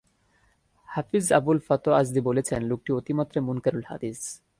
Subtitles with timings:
[0.89, 4.21] হাফিজ Abul Fath Azdi বলেছেন, লোকটি অতি মাত্রায় মুনকারুল হাদীস।